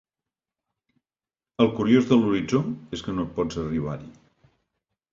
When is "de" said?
2.13-2.19